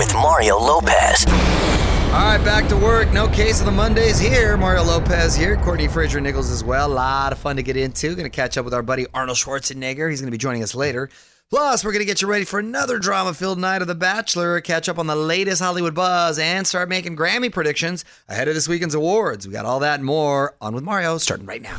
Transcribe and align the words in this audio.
with 0.00 0.14
Mario 0.14 0.56
Lopez. 0.56 1.26
All 1.26 2.24
right, 2.24 2.40
back 2.42 2.66
to 2.70 2.76
work. 2.78 3.12
No 3.12 3.28
case 3.28 3.60
of 3.60 3.66
the 3.66 3.72
Mondays 3.72 4.18
here. 4.18 4.56
Mario 4.56 4.82
Lopez 4.82 5.36
here. 5.36 5.58
Courtney 5.58 5.88
Fraser 5.88 6.22
Nichols 6.22 6.50
as 6.50 6.64
well. 6.64 6.90
A 6.90 6.94
lot 6.94 7.32
of 7.32 7.38
fun 7.38 7.56
to 7.56 7.62
get 7.62 7.76
into. 7.76 8.14
Going 8.14 8.24
to 8.24 8.30
catch 8.30 8.56
up 8.56 8.64
with 8.64 8.72
our 8.72 8.82
buddy 8.82 9.06
Arnold 9.12 9.36
Schwarzenegger. 9.36 10.08
He's 10.08 10.22
going 10.22 10.28
to 10.28 10.30
be 10.30 10.38
joining 10.38 10.62
us 10.62 10.74
later. 10.74 11.10
Plus, 11.50 11.84
we're 11.84 11.92
going 11.92 12.00
to 12.00 12.06
get 12.06 12.22
you 12.22 12.28
ready 12.28 12.46
for 12.46 12.58
another 12.58 12.98
drama 12.98 13.34
filled 13.34 13.58
night 13.58 13.82
of 13.82 13.88
The 13.88 13.94
Bachelor, 13.94 14.62
catch 14.62 14.88
up 14.88 14.98
on 14.98 15.06
the 15.06 15.16
latest 15.16 15.60
Hollywood 15.60 15.94
buzz, 15.94 16.38
and 16.38 16.66
start 16.66 16.88
making 16.88 17.14
Grammy 17.14 17.52
predictions 17.52 18.02
ahead 18.26 18.48
of 18.48 18.54
this 18.54 18.68
weekend's 18.68 18.94
awards. 18.94 19.46
We 19.46 19.52
got 19.52 19.66
all 19.66 19.80
that 19.80 19.96
and 19.96 20.04
more 20.04 20.54
on 20.62 20.74
with 20.74 20.82
Mario 20.82 21.18
starting 21.18 21.44
right 21.44 21.60
now. 21.60 21.76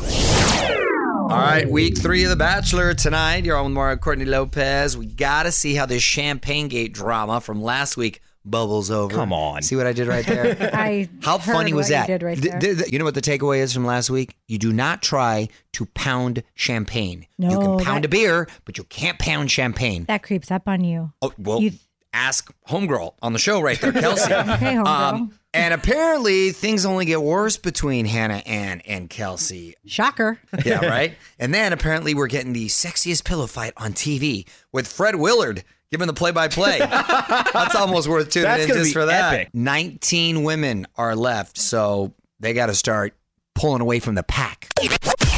All 1.32 1.38
right, 1.38 1.70
week 1.70 1.98
three 1.98 2.26
of 2.26 2.30
The 2.30 2.36
Bachelor 2.36 2.94
tonight. 2.94 3.46
You're 3.46 3.56
on 3.56 3.64
with 3.66 3.74
Mario 3.74 3.96
Courtney 3.96 4.26
Lopez. 4.26 4.98
We 4.98 5.06
got 5.06 5.44
to 5.44 5.52
see 5.54 5.76
how 5.76 5.86
this 5.86 6.04
Champagne 6.04 6.68
Gate 6.68 6.92
drama 6.94 7.40
from 7.40 7.64
last 7.64 7.96
week 7.96 8.22
bubbles 8.44 8.92
over. 8.92 9.16
Come 9.16 9.32
on. 9.32 9.62
See 9.62 9.78
what 9.78 9.88
I 9.88 9.94
did 9.94 10.08
right 10.08 10.26
there? 10.26 10.58
I 10.74 11.08
How 11.24 11.38
heard 11.38 11.54
funny 11.54 11.72
was 11.72 11.86
what 11.86 11.90
that? 11.92 12.10
You, 12.10 12.16
did 12.18 12.24
right 12.26 12.38
Th- 12.38 12.52
there. 12.52 12.60
th- 12.60 12.78
th- 12.80 12.92
you 12.92 13.00
know 13.00 13.06
what 13.06 13.14
the 13.16 13.22
takeaway 13.22 13.60
is 13.60 13.74
from 13.74 13.86
last 13.86 14.10
week? 14.10 14.36
You 14.50 14.58
do 14.58 14.74
not 14.74 15.02
try 15.02 15.48
to 15.74 15.86
pound 15.88 16.44
champagne. 16.56 17.28
No, 17.38 17.50
you 17.50 17.60
can 17.60 17.80
pound 17.80 18.04
that- 18.04 18.08
a 18.08 18.10
beer, 18.10 18.48
but 18.66 18.78
you 18.78 18.84
can't 18.84 19.18
pound 19.18 19.50
champagne. 19.52 20.04
that 20.10 20.24
creeps 20.24 20.52
up 20.52 20.68
on 20.68 20.84
you. 20.84 21.14
Oh, 21.22 21.32
well, 21.38 21.62
You- 21.62 21.72
ask 22.14 22.52
Homegirl 22.68 23.14
on 23.22 23.34
the 23.34 23.40
show 23.40 23.62
right 23.62 23.80
there, 23.80 23.92
Kelsey. 23.92 24.32
Okay, 24.34 24.76
homegirl. 24.76 24.88
Um, 24.88 25.40
and 25.54 25.74
apparently, 25.74 26.52
things 26.52 26.86
only 26.86 27.06
get 27.06 27.22
worse 27.22 27.58
between 27.58 28.06
Hannah 28.06 28.42
Ann 28.46 28.82
and 28.86 29.10
Kelsey. 29.10 29.76
Shocker. 29.86 30.40
Yeah, 30.66 30.86
right? 30.86 31.16
and 31.40 31.54
then 31.54 31.74
apparently, 31.74 32.14
we're 32.14 32.28
getting 32.28 32.54
the 32.54 32.68
sexiest 32.68 33.26
pillow 33.26 33.48
fight 33.48 33.74
on 33.78 33.94
TV 33.94 34.48
with 34.72 34.88
Fred 34.88 35.16
Willard 35.16 35.64
giving 35.92 36.08
the 36.08 36.14
play 36.14 36.32
by 36.32 36.48
play. 36.48 36.80
That's 36.80 37.76
almost 37.76 38.08
worth 38.08 38.30
tuning 38.30 38.48
That's 38.48 38.64
in 38.64 38.70
just 38.70 38.84
be 38.86 38.94
for 38.94 39.06
that. 39.08 39.34
epic. 39.34 39.50
19 39.54 40.44
women 40.44 40.88
are 40.96 41.18
left, 41.18 41.58
so 41.58 42.14
they 42.40 42.54
got 42.54 42.68
to 42.68 42.76
start 42.76 43.14
pulling 43.56 43.82
away 43.82 44.00
from 44.00 44.16
the 44.16 44.24
pack. 44.24 44.70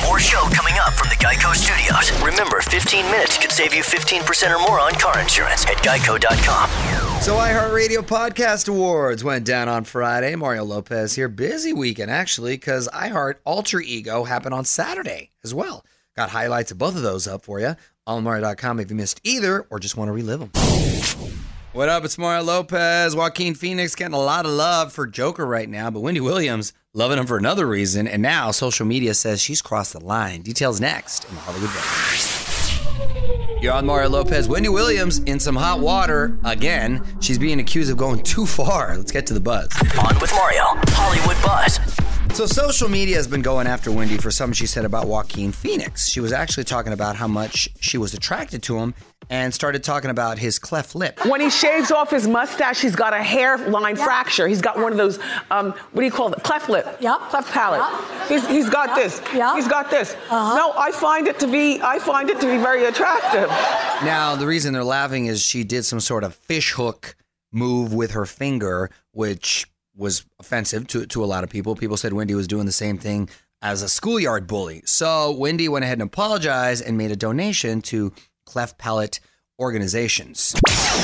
More 0.05 0.19
show 0.19 0.41
coming 0.53 0.73
up 0.85 0.93
from 0.93 1.07
the 1.09 1.15
Geico 1.15 1.53
Studios. 1.55 2.11
Remember, 2.21 2.59
15 2.61 3.05
minutes 3.05 3.37
could 3.37 3.51
save 3.51 3.73
you 3.73 3.81
15% 3.81 4.53
or 4.53 4.59
more 4.59 4.79
on 4.79 4.91
car 4.95 5.19
insurance 5.19 5.65
at 5.65 5.77
geico.com. 5.77 7.21
So, 7.21 7.35
iHeartRadio 7.35 7.99
Podcast 7.99 8.67
Awards 8.67 9.23
went 9.23 9.45
down 9.45 9.69
on 9.69 9.85
Friday. 9.85 10.35
Mario 10.35 10.65
Lopez 10.65 11.15
here. 11.15 11.29
Busy 11.29 11.71
weekend, 11.71 12.11
actually, 12.11 12.55
because 12.55 12.89
iHeart 12.93 13.35
Alter 13.45 13.79
Ego 13.79 14.25
happened 14.25 14.53
on 14.53 14.65
Saturday 14.65 15.31
as 15.43 15.53
well. 15.53 15.85
Got 16.17 16.31
highlights 16.31 16.71
of 16.71 16.77
both 16.77 16.95
of 16.97 17.01
those 17.01 17.25
up 17.25 17.43
for 17.43 17.59
you 17.61 17.75
on 18.05 18.23
Mario.com 18.23 18.79
if 18.81 18.89
you 18.89 18.97
missed 18.97 19.21
either 19.23 19.65
or 19.69 19.79
just 19.79 19.95
want 19.95 20.09
to 20.09 20.11
relive 20.11 20.39
them. 20.41 20.51
What 21.71 21.89
up? 21.89 22.03
It's 22.03 22.17
Mario 22.17 22.43
Lopez. 22.43 23.15
Joaquin 23.15 23.55
Phoenix 23.55 23.95
getting 23.95 24.13
a 24.13 24.19
lot 24.19 24.45
of 24.45 24.51
love 24.51 24.93
for 24.93 25.07
Joker 25.07 25.45
right 25.45 25.67
now, 25.67 25.89
but 25.89 26.01
Wendy 26.01 26.19
Williams 26.19 26.73
loving 26.95 27.17
him 27.17 27.25
for 27.25 27.37
another 27.37 27.65
reason. 27.65 28.07
And 28.07 28.21
now 28.21 28.51
social 28.51 28.85
media 28.85 29.15
says 29.15 29.41
she's 29.41 29.63
crossed 29.63 29.93
the 29.93 29.99
line. 29.99 30.43
Details 30.43 30.79
next 30.79 31.27
in 31.27 31.33
the 31.33 31.41
Hollywood 31.41 31.69
Reporter. 31.69 33.59
You're 33.61 33.73
on 33.73 33.85
Mario 33.87 34.09
Lopez. 34.09 34.47
Wendy 34.47 34.69
Williams 34.69 35.17
in 35.19 35.39
some 35.39 35.55
hot 35.55 35.79
water 35.79 36.37
again. 36.43 37.03
She's 37.19 37.39
being 37.39 37.59
accused 37.59 37.89
of 37.89 37.97
going 37.97 38.21
too 38.21 38.45
far. 38.45 38.95
Let's 38.95 39.11
get 39.11 39.25
to 39.27 39.33
the 39.33 39.39
buzz. 39.39 39.69
On 39.97 40.19
with 40.19 40.31
Mario, 40.33 40.63
Hollywood 40.89 41.41
Buzz. 41.43 41.79
So, 42.35 42.45
social 42.47 42.89
media 42.89 43.15
has 43.15 43.27
been 43.27 43.43
going 43.43 43.67
after 43.67 43.91
Wendy 43.91 44.17
for 44.17 44.31
something 44.31 44.55
she 44.55 44.65
said 44.65 44.85
about 44.85 45.07
Joaquin 45.07 45.51
Phoenix. 45.51 46.07
She 46.09 46.19
was 46.19 46.33
actually 46.33 46.63
talking 46.63 46.91
about 46.91 47.15
how 47.15 47.27
much 47.27 47.69
she 47.79 47.97
was 47.97 48.13
attracted 48.15 48.63
to 48.63 48.79
him 48.79 48.95
and 49.29 49.53
started 49.53 49.83
talking 49.83 50.09
about 50.09 50.37
his 50.37 50.59
cleft 50.59 50.95
lip. 50.95 51.25
When 51.25 51.41
he 51.41 51.49
shaves 51.49 51.91
off 51.91 52.11
his 52.11 52.27
mustache, 52.27 52.81
he's 52.81 52.95
got 52.95 53.13
a 53.13 53.21
hairline 53.23 53.95
fracture. 53.95 54.47
He's 54.47 54.61
got 54.61 54.77
one 54.77 54.91
of 54.91 54.97
those, 54.97 55.19
um, 55.51 55.71
what 55.71 56.01
do 56.01 56.03
you 56.03 56.11
call 56.11 56.31
it? 56.33 56.43
Cleft 56.43 56.69
lip. 56.69 56.97
Yep. 56.99 57.19
Cleft 57.29 57.51
palate. 57.51 57.81
Yep. 57.81 58.27
He's, 58.29 58.47
he's 58.47 58.69
got 58.69 58.89
Yep. 58.89 58.97
this. 58.97 59.21
Yep. 59.33 59.55
He's 59.55 59.67
got 59.67 59.89
this. 59.89 60.13
Uh-huh. 60.29 60.55
No, 60.55 60.73
I 60.77 60.91
find 60.91 61.27
it 61.27 61.39
to 61.39 61.47
be, 61.47 61.81
I 61.81 61.99
find 61.99 62.29
it 62.29 62.39
to 62.41 62.45
be 62.47 62.57
very 62.57 62.85
attractive. 62.85 63.49
Now, 64.05 64.35
the 64.35 64.45
reason 64.47 64.73
they're 64.73 64.83
laughing 64.83 65.27
is 65.27 65.41
she 65.41 65.63
did 65.63 65.83
some 65.83 65.99
sort 65.99 66.23
of 66.23 66.35
fish 66.35 66.71
hook 66.73 67.15
move 67.51 67.93
with 67.93 68.11
her 68.11 68.25
finger, 68.25 68.89
which 69.11 69.67
was 69.95 70.25
offensive 70.39 70.87
to, 70.87 71.05
to 71.05 71.23
a 71.23 71.25
lot 71.27 71.43
of 71.43 71.49
people. 71.49 71.75
People 71.75 71.97
said 71.97 72.13
Wendy 72.13 72.33
was 72.33 72.47
doing 72.47 72.65
the 72.65 72.71
same 72.71 72.97
thing 72.97 73.29
as 73.61 73.81
a 73.81 73.87
schoolyard 73.89 74.47
bully. 74.47 74.81
So 74.85 75.31
Wendy 75.31 75.69
went 75.69 75.85
ahead 75.85 75.99
and 75.99 76.07
apologized 76.07 76.83
and 76.83 76.97
made 76.97 77.11
a 77.11 77.15
donation 77.15 77.81
to 77.83 78.11
cleft 78.45 78.77
palate 78.77 79.19
organizations. 79.59 80.55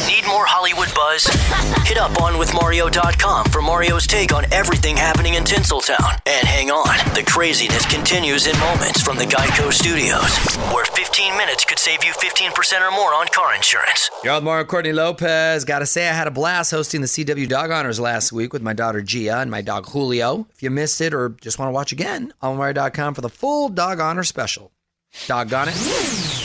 Need 0.07 0.25
more 0.27 0.45
Hollywood 0.45 0.93
buzz? 0.93 1.23
Hit 1.87 1.97
up 1.97 2.11
onwithmario.com 2.17 3.45
for 3.45 3.61
Mario's 3.61 4.07
take 4.07 4.33
on 4.33 4.51
everything 4.51 4.97
happening 4.97 5.35
in 5.35 5.43
Tinseltown. 5.43 6.19
And 6.25 6.47
hang 6.47 6.71
on, 6.71 6.97
the 7.13 7.23
craziness 7.23 7.85
continues 7.85 8.47
in 8.47 8.57
moments 8.59 9.01
from 9.01 9.17
the 9.17 9.25
Geico 9.25 9.71
Studios, 9.71 10.37
where 10.73 10.85
15 10.85 11.37
minutes 11.37 11.65
could 11.65 11.79
save 11.79 12.03
you 12.03 12.11
15% 12.13 12.81
or 12.81 12.91
more 12.91 13.13
on 13.13 13.27
car 13.27 13.55
insurance. 13.55 14.09
You're 14.23 14.33
on 14.33 14.43
Mario 14.43 14.65
Courtney 14.65 14.93
Lopez. 14.93 15.63
Gotta 15.63 15.85
say, 15.85 16.09
I 16.09 16.13
had 16.13 16.27
a 16.27 16.31
blast 16.31 16.71
hosting 16.71 17.01
the 17.01 17.07
CW 17.07 17.47
Dog 17.47 17.71
Honors 17.71 17.99
last 17.99 18.31
week 18.31 18.51
with 18.51 18.61
my 18.61 18.73
daughter 18.73 19.01
Gia 19.01 19.37
and 19.37 19.51
my 19.51 19.61
dog 19.61 19.85
Julio. 19.87 20.47
If 20.53 20.63
you 20.63 20.69
missed 20.69 21.01
it 21.01 21.13
or 21.13 21.29
just 21.29 21.59
want 21.59 21.69
to 21.69 21.73
watch 21.73 21.91
again, 21.91 22.33
on 22.41 22.57
Mario.com 22.57 23.13
for 23.13 23.21
the 23.21 23.29
full 23.29 23.69
Dog 23.69 23.99
Honor 23.99 24.23
special. 24.23 24.71
Doggone 25.27 25.69
it. 25.69 26.38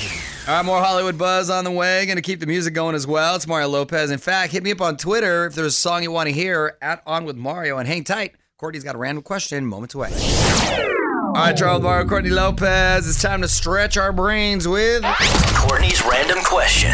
All 0.47 0.53
right, 0.56 0.62
more 0.62 0.82
Hollywood 0.82 1.16
buzz 1.16 1.49
on 1.49 1.65
the 1.65 1.71
way. 1.71 2.05
Going 2.05 2.16
to 2.16 2.22
keep 2.22 2.38
the 2.38 2.47
music 2.47 2.75
going 2.75 2.94
as 2.94 3.06
well. 3.06 3.34
It's 3.34 3.47
Mario 3.47 3.66
Lopez. 3.69 4.10
In 4.10 4.19
fact, 4.19 4.53
hit 4.53 4.62
me 4.62 4.72
up 4.72 4.82
on 4.82 4.99
Twitter 4.99 5.47
if 5.47 5.55
there's 5.55 5.69
a 5.69 5.71
song 5.71 6.03
you 6.03 6.10
want 6.10 6.28
to 6.28 6.34
hear 6.34 6.77
at 6.82 7.03
On 7.06 7.25
With 7.25 7.37
Mario. 7.37 7.78
And 7.78 7.88
hang 7.88 8.05
tight. 8.05 8.34
Courtney's 8.59 8.84
got 8.84 8.94
a 8.94 8.99
random 8.99 9.22
question 9.22 9.65
moments 9.65 9.94
away. 9.94 10.10
All 10.12 11.32
right, 11.32 11.56
Charles 11.56 11.82
Mario, 11.82 12.06
Courtney 12.06 12.28
Lopez. 12.28 13.09
It's 13.09 13.22
time 13.22 13.41
to 13.41 13.49
stretch 13.49 13.97
our 13.97 14.12
brains 14.12 14.69
with. 14.69 15.03
Courtney's 15.55 16.05
random 16.05 16.37
question. 16.44 16.93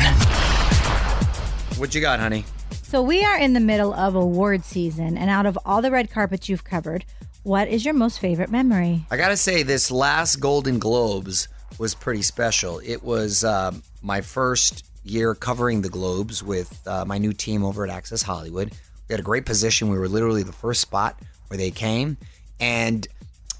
What 1.76 1.92
you 1.92 2.00
got, 2.00 2.20
honey? 2.20 2.44
So 2.84 3.02
we 3.02 3.24
are 3.24 3.36
in 3.36 3.54
the 3.54 3.60
middle 3.60 3.92
of 3.92 4.14
award 4.14 4.64
season, 4.64 5.18
and 5.18 5.28
out 5.28 5.46
of 5.46 5.58
all 5.64 5.82
the 5.82 5.90
red 5.90 6.08
carpets 6.08 6.48
you've 6.48 6.62
covered, 6.62 7.04
what 7.42 7.66
is 7.66 7.84
your 7.84 7.94
most 7.94 8.20
favorite 8.20 8.50
memory? 8.50 9.06
I 9.10 9.16
gotta 9.16 9.36
say, 9.36 9.64
this 9.64 9.90
last 9.90 10.36
Golden 10.36 10.78
Globes 10.78 11.48
was 11.80 11.94
pretty 11.94 12.20
special. 12.20 12.78
It 12.84 13.02
was 13.02 13.42
um, 13.42 13.82
my 14.02 14.20
first 14.20 14.84
year 15.02 15.34
covering 15.34 15.80
the 15.80 15.88
Globes 15.88 16.42
with 16.42 16.78
uh, 16.86 17.06
my 17.06 17.16
new 17.16 17.32
team 17.32 17.64
over 17.64 17.84
at 17.84 17.90
Access 17.90 18.20
Hollywood. 18.20 18.70
We 19.08 19.14
had 19.14 19.20
a 19.20 19.24
great 19.24 19.46
position. 19.46 19.88
We 19.88 19.98
were 19.98 20.06
literally 20.06 20.42
the 20.42 20.52
first 20.52 20.82
spot 20.82 21.18
where 21.48 21.56
they 21.56 21.70
came, 21.70 22.18
and 22.60 23.08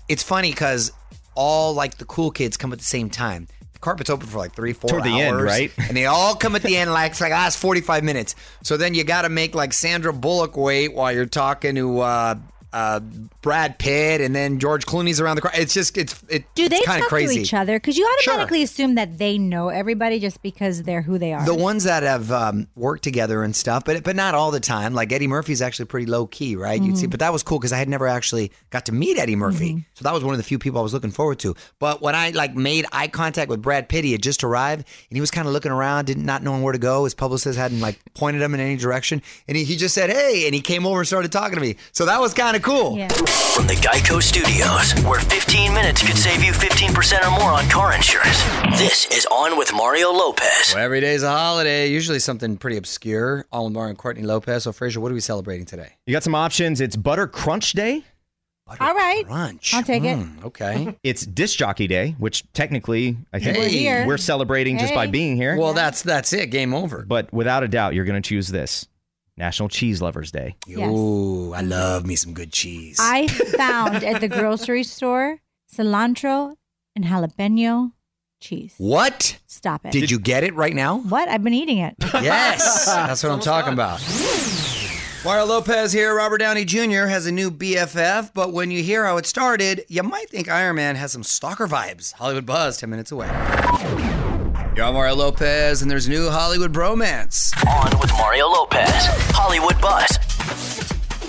it's 0.07 0.23
funny 0.23 0.51
because 0.51 0.93
all 1.35 1.73
like 1.73 1.97
the 1.97 2.05
cool 2.05 2.31
kids 2.31 2.59
come 2.59 2.75
at 2.75 2.79
the 2.79 2.85
same 2.85 3.09
time. 3.09 3.49
The 3.73 3.79
carpet's 3.79 4.11
open 4.11 4.27
for 4.27 4.37
like 4.37 4.55
three, 4.55 4.75
four 4.75 4.91
Toward 4.91 5.05
the 5.05 5.19
end, 5.19 5.37
hours, 5.37 5.45
right? 5.45 5.73
And 5.79 5.97
they 5.97 6.05
all 6.05 6.35
come 6.35 6.55
at 6.55 6.63
the 6.63 6.77
end 6.77 6.93
like 6.93 7.13
it's 7.13 7.23
like 7.23 7.33
ah, 7.33 7.47
it's 7.47 7.57
forty 7.57 7.81
five 7.81 8.05
minutes. 8.05 8.35
So 8.63 8.77
then 8.77 8.93
you 8.93 9.03
got 9.03 9.23
to 9.23 9.31
make 9.31 9.55
like 9.55 9.73
Sandra 9.73 10.13
Bullock 10.13 10.59
wait 10.59 10.93
while 10.93 11.11
you're 11.11 11.25
talking 11.25 11.75
to 11.77 12.01
uh, 12.01 12.35
uh, 12.73 13.01
Brad 13.43 13.79
Pitt, 13.79 14.21
and 14.21 14.35
then 14.35 14.59
George 14.59 14.87
Clooney's 14.87 15.21
around 15.21 15.37
the 15.37 15.43
car. 15.43 15.51
It's 15.55 15.75
just 15.75 15.97
it's 15.99 16.23
it, 16.29 16.45
Do 16.55 16.69
they 16.69 16.77
it's 16.77 16.87
kind 16.87 17.03
of 17.03 17.09
crazy. 17.09 17.37
to 17.37 17.41
each 17.41 17.55
other? 17.55 17.77
Because 17.79 17.97
you 17.99 18.05
Sure. 18.21 18.33
automatically 18.35 18.63
assume 18.63 18.95
that 18.97 19.19
they 19.19 19.39
know 19.39 19.69
everybody 19.71 20.19
just 20.21 20.43
because 20.43 20.83
they're 20.85 21.03
who 21.03 21.19
they 21.19 21.33
are. 21.33 21.45
The 21.45 21.55
ones 21.55 21.85
that 21.85 22.03
have 22.03 22.31
um, 22.31 22.67
worked 22.77 23.03
together 23.05 23.43
and 23.43 23.55
stuff, 23.57 23.85
but 23.85 24.03
but 24.05 24.15
not 24.17 24.35
all 24.35 24.51
the 24.51 24.61
time. 24.61 24.95
Like 24.95 25.13
Eddie 25.13 25.27
Murphy's 25.27 25.63
actually 25.63 25.87
pretty 25.87 26.07
low 26.07 26.27
key, 26.27 26.57
right? 26.57 26.81
You'd 26.81 26.97
see, 26.97 27.05
Mm-hmm. 27.05 27.11
but 27.11 27.21
that 27.21 27.33
was 27.33 27.43
cool 27.43 27.59
because 27.59 27.73
I 27.73 27.79
had 27.79 27.89
never 27.89 28.07
actually 28.07 28.53
got 28.71 28.87
to 28.87 28.93
meet 28.93 29.19
Eddie 29.19 29.37
Murphy, 29.37 29.85
so 29.95 30.03
that 30.05 30.13
was 30.15 30.23
one 30.25 30.33
of 30.35 30.39
the 30.39 30.45
few 30.45 30.59
people 30.59 30.79
I 30.79 30.83
was 30.83 30.93
looking 30.95 31.11
forward 31.11 31.39
to. 31.41 31.55
But 31.79 32.01
when 32.03 32.15
I 32.15 32.31
like 32.31 32.55
made 32.55 32.87
eye 32.93 33.09
contact 33.09 33.49
with 33.49 33.63
Brad 33.63 33.89
Pitt, 33.89 34.05
he 34.05 34.13
had 34.13 34.23
just 34.23 34.45
arrived 34.45 34.87
and 35.11 35.17
he 35.17 35.21
was 35.21 35.31
kind 35.31 35.47
of 35.47 35.53
looking 35.53 35.73
around, 35.73 36.05
didn't 36.07 36.25
not 36.27 36.43
knowing 36.43 36.63
where 36.63 36.73
to 36.73 36.79
go. 36.79 37.05
His 37.05 37.15
publicist 37.15 37.59
hadn't 37.59 37.81
like 37.81 37.99
pointed 38.15 38.43
him 38.43 38.55
in 38.55 38.61
any 38.61 38.77
direction, 38.77 39.23
and 39.49 39.57
he, 39.57 39.65
he 39.65 39.77
just 39.77 39.95
said, 39.95 40.11
"Hey," 40.11 40.47
and 40.47 40.55
he 40.55 40.61
came 40.61 40.87
over 40.87 40.99
and 41.01 41.07
started 41.09 41.33
talking 41.33 41.57
to 41.57 41.61
me. 41.61 41.77
So 41.93 42.07
that 42.07 42.21
was 42.21 42.33
kind 42.35 42.57
of 42.57 42.60
cool. 42.61 42.97
yeah. 42.97 43.09
From 43.09 43.67
the 43.67 43.75
Geico 43.75 44.23
Studios, 44.23 44.93
where 45.05 45.21
15 45.21 45.75
minutes 45.75 46.03
could 46.07 46.17
save 46.17 46.43
you 46.43 46.53
15% 46.53 47.27
or 47.27 47.31
more 47.39 47.51
on 47.53 47.69
car 47.69 47.93
insurance. 47.95 48.43
This 48.79 49.07
is 49.07 49.27
On 49.27 49.59
with 49.59 49.73
Mario 49.75 50.11
Lopez. 50.13 50.73
Well, 50.75 50.85
every 50.85 51.01
day's 51.01 51.23
a 51.23 51.31
holiday. 51.31 51.89
Usually 51.89 52.19
something 52.19 52.57
pretty 52.57 52.77
obscure. 52.77 53.47
All 53.53 53.65
with 53.65 53.75
Mario 53.75 53.91
and 53.91 53.99
Courtney 53.99 54.23
Lopez. 54.23 54.63
So 54.65 54.73
Frazier, 54.73 55.01
what 55.01 55.11
are 55.11 55.15
we 55.15 55.21
celebrating 55.21 55.67
today? 55.67 55.95
You 56.07 56.13
got 56.13 56.23
some 56.23 56.35
options. 56.35 56.81
It's 56.81 56.97
Butter 56.97 57.27
Crunch 57.27 57.73
Day. 57.73 58.05
All 58.79 58.95
right. 58.95 59.27
Crunch. 59.27 59.75
I'll 59.75 59.83
take 59.83 60.05
it. 60.05 60.17
Mm, 60.17 60.45
okay. 60.45 60.97
It's 61.03 61.27
Disc 61.27 61.59
Jockey 61.59 61.89
Day, 61.89 62.15
which 62.19 62.45
technically 62.53 63.17
I 63.33 63.41
think 63.41 63.57
Hey. 63.57 63.63
We're 63.65 63.69
here. 63.69 64.07
we're 64.07 64.17
celebrating 64.17 64.79
just 64.79 64.95
by 64.95 65.09
being 65.09 65.35
here. 65.37 65.57
Well, 65.57 65.73
that's 65.75 66.03
that's 66.03 66.33
it. 66.33 66.47
Game 66.51 66.73
over. 66.73 67.05
but 67.07 67.33
without 67.33 67.65
a 67.65 67.69
doubt, 67.69 67.95
you're 67.95 68.05
going 68.05 68.23
to 68.23 68.27
choose 68.29 68.47
this 68.49 68.87
National 69.41 69.71
Cheese 69.71 70.03
Lovers 70.03 70.31
Day. 70.31 70.55
Yes. 70.67 70.91
Ooh, 70.91 71.55
I 71.55 71.63
love 71.63 72.05
me 72.05 72.15
some 72.15 72.35
good 72.35 72.53
cheese. 72.53 72.99
I 73.01 73.27
found 73.57 74.05
at 74.05 74.21
the 74.21 74.29
grocery 74.29 74.85
store 74.85 75.41
cilantro 75.75 76.57
and 76.95 77.07
jalapeno 77.07 77.93
cheese. 78.41 78.75
What? 78.77 79.39
Stop 79.47 79.87
it. 79.87 79.93
Did 79.93 80.11
you 80.11 80.19
get 80.19 80.45
it 80.45 80.55
right 80.55 80.75
now? 80.75 80.99
What? 80.99 81.29
I've 81.29 81.43
been 81.43 81.55
eating 81.55 81.79
it. 81.79 81.95
Yes, 82.13 82.85
that's 82.85 83.23
what 83.23 83.33
I'm 83.33 83.41
talking 83.55 83.73
about. 83.73 83.99
Mario 85.23 85.45
Lopez 85.45 85.93
here. 85.93 86.17
Robert 86.17 86.39
Downey 86.39 86.65
Jr. 86.65 87.05
has 87.07 87.27
a 87.27 87.33
new 87.33 87.51
BFF, 87.51 88.31
but 88.33 88.55
when 88.55 88.71
you 88.71 88.83
hear 88.83 89.05
how 89.05 89.19
it 89.19 89.27
started, 89.27 89.85
you 89.87 90.03
might 90.03 90.31
think 90.31 90.49
Iron 90.49 90.77
Man 90.77 90.97
has 90.97 91.13
some 91.13 91.23
stalker 91.23 91.67
vibes. 91.67 92.15
Hollywood 92.15 92.47
Buzz, 92.47 92.79
10 92.79 92.89
minutes 92.89 93.13
away. 93.13 93.27
You're 94.75 94.87
on 94.87 94.95
Mario 94.95 95.15
Lopez, 95.17 95.83
and 95.83 95.91
there's 95.91 96.09
new 96.09 96.31
Hollywood 96.31 96.73
bromance. 96.73 97.53
On 97.69 98.01
with 98.01 98.11
Mario 98.13 98.47
Lopez. 98.47 98.89
Hollywood 99.35 99.79
Buzz. 99.79 100.09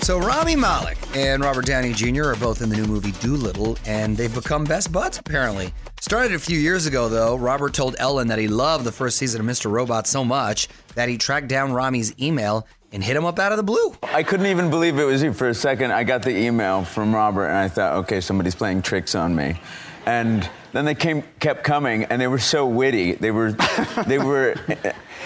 So 0.06 0.20
Rami 0.20 0.56
Malek 0.56 0.98
and 1.14 1.44
Robert 1.44 1.66
Downey 1.66 1.92
Jr. 1.92 2.30
are 2.30 2.36
both 2.38 2.62
in 2.62 2.70
the 2.70 2.78
new 2.78 2.86
movie 2.86 3.12
Dolittle, 3.20 3.78
and 3.86 4.16
they've 4.16 4.34
become 4.34 4.64
best 4.64 4.94
buds 4.94 5.20
apparently. 5.20 5.74
Started 6.00 6.34
a 6.34 6.40
few 6.40 6.58
years 6.58 6.88
ago 6.88 7.10
though. 7.10 7.36
Robert 7.36 7.74
told 7.74 7.96
Ellen 8.00 8.28
that 8.30 8.40
he 8.40 8.48
loved 8.48 8.86
the 8.86 8.92
first 8.92 9.18
season 9.18 9.42
of 9.42 9.48
Mr. 9.48 9.70
Robot 9.70 10.08
so 10.08 10.24
much 10.24 10.70
that 10.96 11.08
he 11.10 11.18
tracked 11.18 11.50
down 11.50 11.74
Rami's 11.74 12.14
email 12.20 12.66
and 12.92 13.04
hit 13.04 13.16
him 13.16 13.26
up 13.26 13.40
out 13.40 13.52
of 13.52 13.58
the 13.58 13.64
blue. 13.64 13.96
I 14.04 14.24
couldn't 14.24 14.48
even 14.48 14.70
believe 14.70 15.00
it 15.00 15.06
was 15.06 15.24
you. 15.24 15.34
For 15.34 15.48
a 15.50 15.54
second, 15.54 15.92
I 15.92 16.04
got 16.04 16.24
the 16.24 16.36
email 16.36 16.84
from 16.84 17.14
Robert, 17.16 17.48
and 17.48 17.58
I 17.58 17.68
thought, 17.68 17.94
okay, 18.00 18.22
somebody's 18.22 18.56
playing 18.56 18.82
tricks 18.82 19.16
on 19.16 19.36
me. 19.36 19.60
And 20.06 20.50
then 20.74 20.86
they 20.86 20.96
came, 20.96 21.24
kept 21.40 21.64
coming, 21.64 22.06
and 22.06 22.22
they 22.22 22.28
were 22.28 22.40
so 22.40 22.66
witty. 22.66 23.14
They 23.14 23.32
were, 23.32 23.52
they 24.08 24.18
were. 24.30 24.56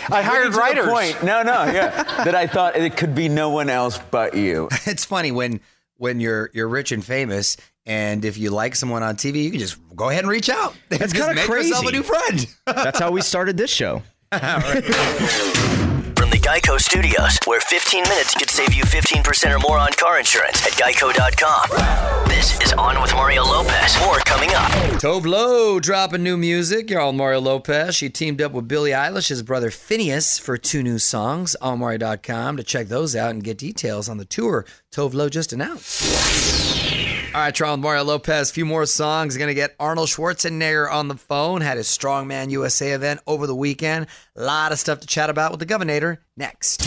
I 0.09 0.21
hired 0.21 0.47
witty 0.47 0.57
writers. 0.57 0.87
Point. 0.87 1.23
No, 1.23 1.43
no, 1.43 1.63
yeah. 1.65 2.03
that 2.23 2.35
I 2.35 2.45
thought 2.47 2.75
it 2.75 2.97
could 2.97 3.15
be 3.15 3.29
no 3.29 3.49
one 3.49 3.69
else 3.69 3.99
but 4.11 4.35
you. 4.35 4.69
It's 4.85 5.05
funny 5.05 5.31
when 5.31 5.61
when 5.97 6.19
you're 6.19 6.51
you're 6.53 6.67
rich 6.67 6.91
and 6.91 7.03
famous, 7.03 7.55
and 7.85 8.25
if 8.25 8.37
you 8.37 8.49
like 8.51 8.75
someone 8.75 9.01
on 9.01 9.15
TV, 9.15 9.43
you 9.43 9.51
can 9.51 9.59
just 9.59 9.77
go 9.95 10.09
ahead 10.09 10.23
and 10.23 10.29
reach 10.29 10.49
out. 10.49 10.75
That's 10.89 11.13
kinda 11.13 11.33
crazy. 11.33 11.49
make 11.49 11.63
yourself 11.69 11.87
a 11.87 11.91
new 11.91 12.03
friend. 12.03 12.47
That's 12.65 12.99
how 12.99 13.11
we 13.11 13.21
started 13.21 13.55
this 13.57 13.71
show. 13.71 14.03
Geico 16.55 16.79
Studios, 16.79 17.37
where 17.45 17.59
15 17.59 18.03
minutes 18.03 18.33
could 18.33 18.49
save 18.49 18.73
you 18.73 18.85
15% 18.85 19.53
or 19.53 19.59
more 19.59 19.77
on 19.77 19.91
car 19.91 20.19
insurance 20.19 20.65
at 20.65 20.71
geico.com. 20.71 22.29
This 22.29 22.57
is 22.61 22.71
On 22.71 23.01
with 23.01 23.11
Mario 23.13 23.43
Lopez. 23.43 23.99
More 23.99 24.19
coming 24.19 24.49
up. 24.51 24.71
Tove 25.01 25.25
Lo 25.25 25.81
dropping 25.81 26.23
new 26.23 26.37
music. 26.37 26.89
You're 26.89 27.01
on 27.01 27.17
Mario 27.17 27.41
Lopez. 27.41 27.93
She 27.97 28.09
teamed 28.09 28.41
up 28.41 28.53
with 28.53 28.69
Billie 28.69 28.91
Eilish's 28.91 29.43
brother 29.43 29.69
Finneas 29.69 30.39
for 30.39 30.57
two 30.57 30.81
new 30.81 30.97
songs. 30.97 31.57
OnMario.com 31.61 32.55
to 32.55 32.63
check 32.63 32.87
those 32.87 33.17
out 33.17 33.31
and 33.31 33.43
get 33.43 33.57
details 33.57 34.07
on 34.07 34.15
the 34.15 34.23
tour 34.23 34.65
Tove 34.93 35.13
Lo 35.13 35.27
just 35.27 35.51
announced. 35.51 37.04
All 37.35 37.41
right, 37.41 37.53
Tron 37.53 37.71
with 37.71 37.79
Mario 37.81 38.05
Lopez. 38.05 38.49
A 38.49 38.53
few 38.53 38.63
more 38.63 38.85
songs. 38.85 39.35
Going 39.35 39.49
to 39.49 39.53
get 39.53 39.75
Arnold 39.77 40.07
Schwarzenegger 40.07 40.89
on 40.89 41.09
the 41.09 41.17
phone. 41.17 41.59
Had 41.59 41.75
his 41.75 41.87
Strongman 41.87 42.49
USA 42.49 42.93
event 42.93 43.19
over 43.27 43.45
the 43.45 43.53
weekend. 43.53 44.07
A 44.37 44.41
lot 44.41 44.71
of 44.71 44.79
stuff 44.79 45.01
to 45.01 45.07
chat 45.07 45.29
about 45.29 45.51
with 45.51 45.59
the 45.59 45.65
Governor 45.65 46.21
next. 46.37 46.85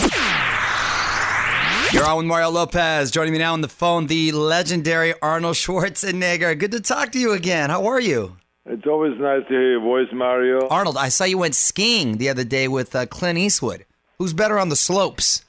You're 1.93 2.03
on 2.03 2.17
with 2.17 2.25
Mario 2.25 2.49
Lopez. 2.49 3.11
Joining 3.11 3.31
me 3.31 3.37
now 3.37 3.53
on 3.53 3.61
the 3.61 3.67
phone, 3.67 4.07
the 4.07 4.31
legendary 4.31 5.13
Arnold 5.21 5.55
Schwarzenegger. 5.55 6.57
Good 6.57 6.71
to 6.71 6.79
talk 6.79 7.11
to 7.11 7.19
you 7.19 7.33
again. 7.33 7.69
How 7.69 7.85
are 7.85 7.99
you? 7.99 8.35
It's 8.65 8.87
always 8.87 9.19
nice 9.19 9.43
to 9.43 9.49
hear 9.49 9.73
your 9.73 9.81
voice, 9.81 10.07
Mario. 10.11 10.67
Arnold, 10.69 10.97
I 10.97 11.09
saw 11.09 11.25
you 11.25 11.37
went 11.37 11.53
skiing 11.53 12.17
the 12.17 12.29
other 12.29 12.43
day 12.43 12.67
with 12.67 12.95
uh, 12.95 13.05
Clint 13.05 13.37
Eastwood. 13.37 13.85
Who's 14.17 14.33
better 14.33 14.57
on 14.57 14.69
the 14.69 14.75
slopes? 14.75 15.45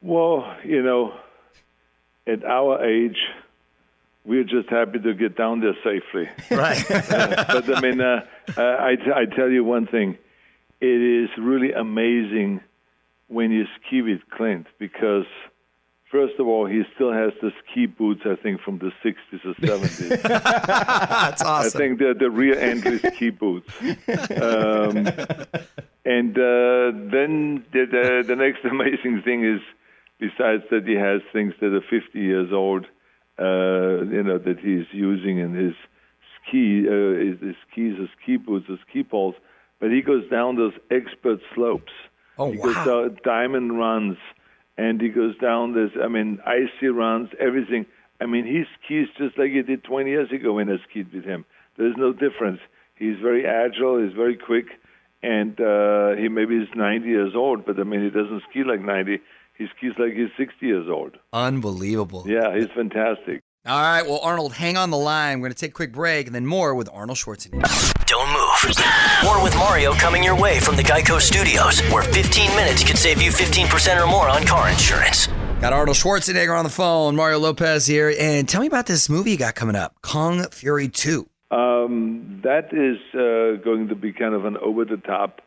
Well, 0.00 0.52
you 0.64 0.82
know, 0.82 1.14
at 2.26 2.42
our 2.44 2.84
age, 2.84 3.18
we're 4.24 4.44
just 4.44 4.68
happy 4.68 4.98
to 5.00 5.14
get 5.14 5.36
down 5.36 5.60
there 5.60 5.76
safely. 5.82 6.28
Right. 6.50 6.84
but 6.88 7.76
I 7.76 7.80
mean, 7.80 8.00
uh, 8.00 8.24
uh, 8.56 8.76
I, 8.80 8.96
t- 8.96 9.12
I 9.14 9.24
tell 9.24 9.50
you 9.50 9.64
one 9.64 9.86
thing: 9.86 10.18
it 10.80 10.86
is 10.86 11.30
really 11.38 11.72
amazing 11.72 12.60
when 13.28 13.50
you 13.50 13.64
ski 13.80 14.02
with 14.02 14.20
Clint 14.30 14.66
because, 14.78 15.24
first 16.10 16.34
of 16.38 16.46
all, 16.46 16.66
he 16.66 16.82
still 16.94 17.12
has 17.12 17.32
the 17.40 17.52
ski 17.62 17.86
boots. 17.86 18.22
I 18.24 18.36
think 18.36 18.60
from 18.60 18.78
the 18.78 18.92
'60s 19.02 19.44
or 19.44 19.54
'70s. 19.54 20.22
That's 21.08 21.42
awesome. 21.42 21.66
I 21.66 21.84
think 21.84 21.98
they're 21.98 22.14
the 22.14 22.30
rear 22.30 22.58
entry 22.58 22.98
ski 22.98 23.30
boots. 23.30 23.72
Um, 23.80 25.06
and 26.04 26.36
uh, 26.36 26.90
then 27.10 27.64
the, 27.72 27.86
the, 27.86 28.24
the 28.26 28.36
next 28.36 28.64
amazing 28.64 29.22
thing 29.22 29.44
is, 29.44 29.60
besides 30.18 30.64
that, 30.70 30.86
he 30.86 30.94
has 30.94 31.22
things 31.32 31.54
that 31.60 31.72
are 31.72 31.80
50 31.80 32.18
years 32.18 32.52
old, 32.52 32.86
uh, 33.38 34.04
you 34.04 34.22
know, 34.22 34.38
that 34.38 34.58
he's 34.60 34.86
using 34.92 35.38
in 35.38 35.54
his 35.54 35.74
ski, 36.40 36.86
uh, 36.86 37.18
his, 37.18 37.40
his 37.40 37.56
skis, 37.70 37.98
his 37.98 38.08
ski 38.20 38.36
boots, 38.36 38.66
his 38.68 38.78
ski 38.88 39.02
poles. 39.02 39.34
But 39.80 39.90
he 39.90 40.02
goes 40.02 40.28
down 40.30 40.56
those 40.56 40.74
expert 40.90 41.40
slopes. 41.54 41.92
Oh, 42.38 42.50
he 42.50 42.58
goes 42.58 42.74
down 42.74 43.18
diamond 43.24 43.78
runs, 43.78 44.16
and 44.78 45.00
he 45.00 45.08
goes 45.08 45.36
down 45.38 45.74
this. 45.74 45.90
I 46.02 46.08
mean, 46.08 46.38
icy 46.46 46.88
runs, 46.88 47.30
everything. 47.40 47.86
I 48.20 48.26
mean, 48.26 48.46
he 48.46 48.64
skis 48.78 49.08
just 49.18 49.36
like 49.36 49.50
he 49.50 49.62
did 49.62 49.84
20 49.84 50.08
years 50.08 50.30
ago 50.30 50.52
when 50.54 50.70
I 50.70 50.76
skied 50.88 51.12
with 51.12 51.24
him. 51.24 51.44
There's 51.76 51.96
no 51.96 52.12
difference. 52.12 52.60
He's 52.94 53.18
very 53.20 53.44
agile. 53.46 54.02
He's 54.02 54.14
very 54.14 54.36
quick, 54.36 54.66
and 55.22 55.60
uh, 55.60 56.14
he 56.16 56.28
maybe 56.28 56.56
is 56.56 56.68
90 56.76 57.08
years 57.08 57.32
old, 57.34 57.66
but 57.66 57.80
I 57.80 57.84
mean, 57.84 58.04
he 58.04 58.10
doesn't 58.10 58.42
ski 58.48 58.62
like 58.64 58.80
90. 58.80 59.20
He 59.62 59.68
skis 59.76 59.96
like 59.96 60.14
he's 60.14 60.30
60 60.36 60.66
years 60.66 60.88
old. 60.88 61.16
Unbelievable. 61.32 62.24
Yeah, 62.26 62.52
he's 62.56 62.66
fantastic. 62.74 63.42
All 63.64 63.80
right, 63.80 64.02
well, 64.02 64.18
Arnold, 64.18 64.54
hang 64.54 64.76
on 64.76 64.90
the 64.90 64.96
line. 64.96 65.38
We're 65.38 65.46
going 65.46 65.54
to 65.54 65.60
take 65.60 65.70
a 65.70 65.74
quick 65.74 65.92
break 65.92 66.26
and 66.26 66.34
then 66.34 66.44
more 66.44 66.74
with 66.74 66.88
Arnold 66.92 67.16
Schwarzenegger. 67.16 68.04
Don't 68.06 68.28
move. 68.32 68.76
More 69.22 69.40
with 69.40 69.54
Mario 69.54 69.92
coming 69.92 70.24
your 70.24 70.34
way 70.34 70.58
from 70.58 70.74
the 70.74 70.82
Geico 70.82 71.20
Studios, 71.20 71.80
where 71.92 72.02
15 72.02 72.56
minutes 72.56 72.82
could 72.82 72.98
save 72.98 73.22
you 73.22 73.30
15% 73.30 74.02
or 74.02 74.08
more 74.08 74.28
on 74.28 74.44
car 74.44 74.68
insurance. 74.68 75.28
Got 75.60 75.72
Arnold 75.72 75.96
Schwarzenegger 75.96 76.58
on 76.58 76.64
the 76.64 76.70
phone. 76.70 77.14
Mario 77.14 77.38
Lopez 77.38 77.86
here. 77.86 78.12
And 78.18 78.48
tell 78.48 78.62
me 78.62 78.66
about 78.66 78.86
this 78.86 79.08
movie 79.08 79.30
you 79.30 79.36
got 79.36 79.54
coming 79.54 79.76
up 79.76 79.94
Kung 80.02 80.42
Fury 80.48 80.88
2. 80.88 81.24
Um, 81.52 82.40
that 82.42 82.72
is 82.72 82.98
uh, 83.14 83.62
going 83.62 83.86
to 83.90 83.94
be 83.94 84.12
kind 84.12 84.34
of 84.34 84.44
an 84.44 84.56
over 84.56 84.84
the 84.84 84.96
top, 84.96 85.40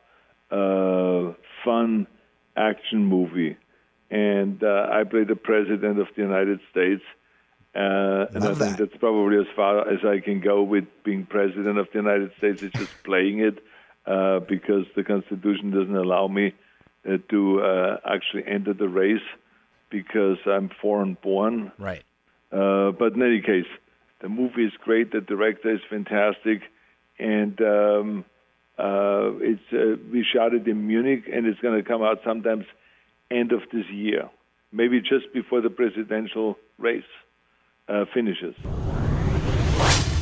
uh, 0.52 1.34
fun 1.66 2.08
action 2.56 3.04
movie. 3.04 3.58
And 4.12 4.64
uh, 4.64 4.88
I 4.92 5.04
play 5.04 5.24
the 5.24 5.36
President 5.36 6.00
of 6.00 6.08
the 6.16 6.22
United 6.22 6.60
States. 6.72 7.04
Uh, 7.76 8.28
and 8.34 8.44
I 8.44 8.54
think 8.54 8.78
that. 8.78 8.78
that's 8.78 8.98
probably 8.98 9.38
as 9.38 9.48
far 9.56 9.90
as 9.90 10.00
I 10.06 10.20
can 10.20 10.40
go 10.40 10.64
with 10.64 10.86
being 11.04 11.26
President 11.26 11.78
of 11.78 11.88
the 11.92 12.00
United 12.00 12.32
States. 12.38 12.64
It's 12.64 12.78
just 12.78 13.04
playing 13.04 13.40
it 13.40 13.64
uh, 14.06 14.40
because 14.40 14.86
the 14.96 15.04
Constitution 15.04 15.72
doesn't 15.72 15.96
allow 15.96 16.28
me 16.28 16.54
uh, 17.08 17.18
to 17.30 17.62
uh, 17.62 17.98
actually 18.06 18.48
enter 18.48 18.74
the 18.74 18.88
race 18.88 19.28
because 19.90 20.38
I'm 20.46 20.70
foreign 20.82 21.18
born. 21.22 21.72
Right. 21.78 22.04
Uh, 22.52 22.92
but 22.92 23.14
in 23.14 23.22
any 23.22 23.42
case, 23.42 23.68
the 24.22 24.30
movie 24.30 24.66
is 24.66 24.74
great. 24.84 25.12
The 25.12 25.22
director 25.22 25.74
is 25.74 25.82
fantastic, 25.90 26.62
and 27.20 27.60
um, 27.62 28.26
uh, 28.78 29.32
it's 29.40 29.62
uh, 29.74 30.02
we 30.12 30.24
shot 30.24 30.54
it 30.54 30.68
in 30.68 30.88
Munich, 30.88 31.24
and 31.32 31.46
it's 31.46 31.60
going 31.60 31.82
to 31.82 31.88
come 31.88 32.02
out 32.02 32.22
sometimes 32.24 32.66
end 33.36 33.52
of 33.52 33.62
this 33.72 33.86
year, 33.92 34.30
maybe 34.72 35.00
just 35.00 35.32
before 35.34 35.62
the 35.62 35.70
presidential 35.70 36.58
race 36.78 37.04
uh, 37.88 38.06
finishes. 38.14 38.56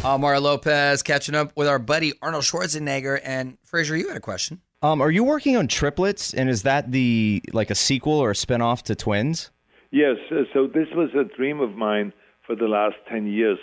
Mario 0.04 0.42
Lopez 0.42 1.02
catching 1.02 1.34
up 1.34 1.54
with 1.56 1.68
our 1.68 1.80
buddy 1.80 2.14
Arnold 2.22 2.44
Schwarzenegger. 2.44 3.20
And 3.24 3.58
Fraser, 3.64 3.96
you 3.96 4.10
had 4.10 4.18
a 4.18 4.22
question. 4.22 4.62
Um, 4.82 5.02
are 5.02 5.10
you 5.10 5.24
working 5.24 5.56
on 5.56 5.68
triplets? 5.68 6.34
And 6.34 6.50
is 6.50 6.64
that 6.64 6.92
the 6.92 7.42
like 7.54 7.70
a 7.70 7.76
sequel 7.76 8.20
or 8.20 8.32
a 8.32 8.34
spinoff 8.34 8.82
to 8.84 8.96
Twins? 8.96 9.50
Yes, 9.92 10.18
uh, 10.32 10.44
so 10.54 10.68
this 10.68 10.88
was 10.94 11.10
a 11.14 11.24
dream 11.24 11.62
of 11.62 11.76
mine 11.76 12.12
for 12.46 12.56
the 12.56 12.66
last 12.66 12.96
10 13.10 13.28
years. 13.28 13.60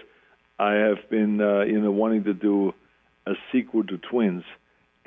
I 0.59 0.75
have 0.75 0.99
been, 1.11 1.41
uh, 1.41 1.63
you 1.63 1.81
know, 1.81 1.91
wanting 1.91 2.25
to 2.25 2.33
do 2.33 2.73
a 3.27 3.33
sequel 3.53 3.85
to 3.85 3.99
Twins, 3.99 4.45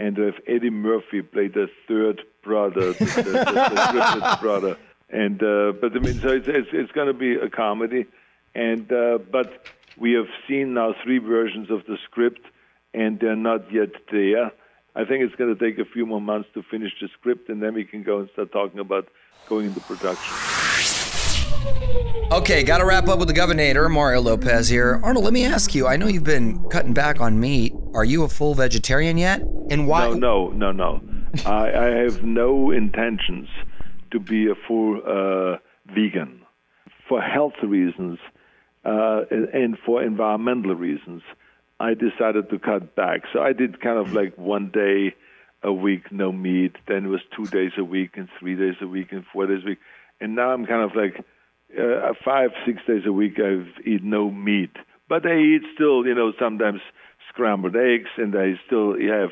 and 0.03 0.19
if 0.19 0.35
Eddie 0.47 0.69
Murphy 0.69 1.21
played 1.21 1.53
the 1.53 1.69
third 1.87 2.23
brother, 2.43 2.91
the, 2.91 3.05
the, 3.05 3.23
the, 3.23 4.19
the 4.19 4.37
brother, 4.41 4.77
and 5.09 5.41
uh, 5.41 5.71
but 5.79 5.95
I 5.95 5.99
mean, 5.99 6.15
so 6.15 6.27
it's 6.27 6.47
it's, 6.47 6.67
it's 6.73 6.91
going 6.91 7.07
to 7.07 7.13
be 7.13 7.35
a 7.35 7.49
comedy, 7.49 8.05
and 8.53 8.91
uh, 8.91 9.19
but 9.31 9.65
we 9.97 10.11
have 10.13 10.27
seen 10.45 10.73
now 10.73 10.93
three 11.03 11.19
versions 11.19 11.71
of 11.71 11.85
the 11.85 11.97
script, 12.03 12.41
and 12.93 13.17
they're 13.17 13.37
not 13.37 13.71
yet 13.71 13.91
there. 14.11 14.51
I 14.93 15.05
think 15.05 15.23
it's 15.23 15.35
going 15.35 15.55
to 15.55 15.63
take 15.65 15.79
a 15.79 15.85
few 15.85 16.05
more 16.05 16.21
months 16.21 16.49
to 16.55 16.63
finish 16.63 16.91
the 16.99 17.07
script, 17.17 17.47
and 17.47 17.63
then 17.63 17.73
we 17.73 17.85
can 17.85 18.03
go 18.03 18.19
and 18.19 18.29
start 18.31 18.51
talking 18.51 18.79
about 18.79 19.07
going 19.47 19.67
into 19.67 19.79
production. 19.79 20.62
Okay, 22.31 22.63
got 22.63 22.79
to 22.79 22.85
wrap 22.85 23.07
up 23.07 23.19
with 23.19 23.27
the 23.27 23.33
Governor, 23.33 23.89
Mario 23.89 24.19
Lopez 24.19 24.67
here. 24.67 24.99
Arnold, 25.03 25.23
let 25.23 25.33
me 25.33 25.45
ask 25.45 25.75
you. 25.75 25.87
I 25.87 25.97
know 25.97 26.07
you've 26.07 26.23
been 26.23 26.63
cutting 26.69 26.93
back 26.93 27.21
on 27.21 27.39
meat. 27.39 27.73
Are 27.93 28.03
you 28.03 28.23
a 28.23 28.27
full 28.27 28.55
vegetarian 28.55 29.17
yet? 29.17 29.41
And 29.69 29.87
why? 29.87 30.09
No, 30.09 30.49
no, 30.49 30.49
no, 30.49 30.71
no. 30.71 31.01
I, 31.45 31.71
I 31.71 31.85
have 32.03 32.23
no 32.23 32.71
intentions 32.71 33.47
to 34.11 34.19
be 34.19 34.47
a 34.47 34.55
full 34.67 35.01
uh, 35.05 35.57
vegan 35.93 36.41
for 37.07 37.21
health 37.21 37.53
reasons 37.63 38.17
uh, 38.83 39.21
and, 39.29 39.47
and 39.49 39.77
for 39.85 40.03
environmental 40.03 40.75
reasons. 40.75 41.21
I 41.79 41.93
decided 41.93 42.49
to 42.49 42.59
cut 42.59 42.95
back. 42.95 43.21
So 43.31 43.41
I 43.41 43.53
did 43.53 43.79
kind 43.81 43.99
of 43.99 44.13
like 44.13 44.37
one 44.37 44.71
day 44.71 45.15
a 45.61 45.71
week, 45.71 46.11
no 46.11 46.31
meat. 46.31 46.75
Then 46.87 47.05
it 47.05 47.09
was 47.09 47.21
two 47.35 47.45
days 47.45 47.71
a 47.77 47.83
week, 47.83 48.11
and 48.15 48.27
three 48.39 48.55
days 48.55 48.75
a 48.81 48.87
week, 48.87 49.11
and 49.11 49.25
four 49.31 49.47
days 49.47 49.63
a 49.63 49.69
week. 49.69 49.79
And 50.19 50.35
now 50.35 50.51
I'm 50.51 50.65
kind 50.65 50.81
of 50.81 50.95
like 50.95 51.25
uh, 51.79 52.13
five, 52.23 52.51
six 52.65 52.81
days 52.87 53.03
a 53.05 53.11
week. 53.11 53.39
I've 53.39 53.85
eat 53.85 54.03
no 54.03 54.31
meat, 54.31 54.71
but 55.09 55.25
I 55.25 55.37
eat 55.37 55.61
still, 55.73 56.05
you 56.05 56.15
know, 56.15 56.31
sometimes 56.39 56.81
scrambled 57.29 57.75
eggs, 57.75 58.09
and 58.17 58.35
I 58.35 58.53
still 58.65 58.93
have 58.93 59.31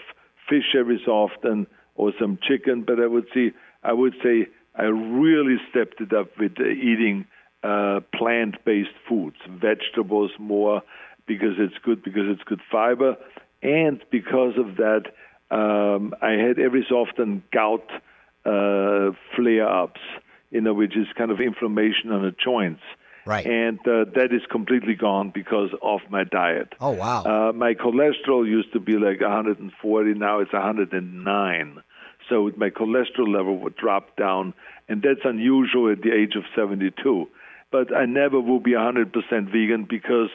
fish 0.50 0.76
every 0.78 1.02
so 1.06 1.12
often 1.12 1.68
or 1.96 2.12
some 2.20 2.40
chicken. 2.42 2.84
But 2.86 3.00
I 3.00 3.08
would 3.08 3.28
see, 3.34 3.52
I 3.84 3.94
would 3.94 4.16
say, 4.24 4.48
I 4.76 4.84
really 4.84 5.58
stepped 5.70 6.02
it 6.02 6.14
up 6.14 6.30
with 6.40 6.54
uh, 6.60 6.66
eating 6.66 7.26
uh, 7.64 8.00
plant-based 8.16 8.98
foods, 9.08 9.38
vegetables 9.48 10.32
more 10.40 10.82
because 11.28 11.56
it's 11.60 11.76
good 11.84 12.04
because 12.04 12.24
it's 12.28 12.44
good 12.44 12.62
fiber, 12.72 13.16
and 13.62 14.02
because 14.10 14.54
of 14.58 14.78
that, 14.78 15.04
um, 15.52 16.14
I 16.22 16.32
had 16.32 16.58
every 16.58 16.86
so 16.90 16.96
often 16.96 17.44
gout 17.54 17.86
uh, 18.46 19.12
flare-ups, 19.36 20.00
you 20.52 20.62
know, 20.62 20.74
which 20.74 20.96
is 20.96 21.08
kind 21.18 21.32
of 21.32 21.40
inflammation 21.40 22.12
on 22.12 22.22
the 22.22 22.36
joints. 22.44 22.82
Right. 23.26 23.46
And 23.46 23.80
uh, 23.80 24.06
that 24.16 24.30
is 24.32 24.42
completely 24.52 24.96
gone 24.96 25.32
because 25.34 25.70
of 25.82 26.02
my 26.10 26.24
diet. 26.24 26.74
Oh, 26.80 26.92
wow. 26.92 27.24
Uh, 27.24 27.54
my 27.54 27.74
cholesterol 27.74 28.48
used 28.48 28.74
to 28.74 28.80
be 28.80 28.94
like 28.94 29.22
140, 29.22 30.14
now 30.16 30.40
it's 30.40 30.54
109. 30.54 31.84
So 32.30 32.50
my 32.58 32.70
cholesterol 32.70 33.34
level 33.34 33.60
would 33.60 33.76
drop 33.76 34.16
down, 34.18 34.54
and 34.90 35.02
that's 35.02 35.22
unusual 35.24 35.92
at 35.92 36.02
the 36.02 36.12
age 36.12 36.36
of 36.36 36.44
72. 36.56 37.28
But 37.72 37.96
I 37.96 38.06
never 38.06 38.40
will 38.40 38.60
be 38.60 38.72
100% 38.72 39.12
vegan 39.52 39.88
because 39.90 40.30